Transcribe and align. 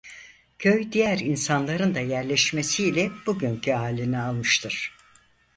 Köy 0.59 0.91
diğer 0.91 1.19
insanların 1.19 1.95
da 1.95 1.99
yerleşmesi 1.99 2.83
ile 2.85 3.11
bugünkü 3.25 3.71
halini 3.71 4.19
almıştır. 4.19 4.95